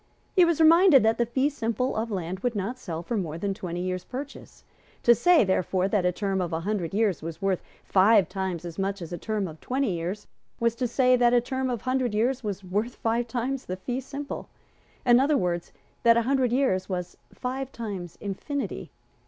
[0.35, 3.53] He was reminded that the fee simple of land would not sell for more than
[3.53, 4.63] twenty years' purchase.
[5.03, 8.79] To say, therefore, that a term of a hundred years was worth five times as
[8.79, 10.25] much as a term of twenty years,
[10.59, 13.77] was to say that a term of a hundred years was worth five times the
[13.77, 14.49] fee simple;
[15.05, 15.71] in other words,
[16.01, 16.51] that a hundred
[16.89, 18.89] was five times infinity.